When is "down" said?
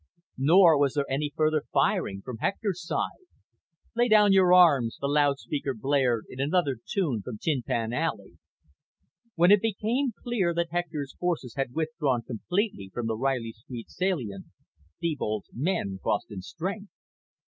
4.07-4.33